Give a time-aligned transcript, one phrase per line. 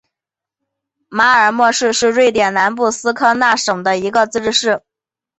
[1.09, 4.81] 马尔默市是瑞典南部斯科讷省的一个自治市。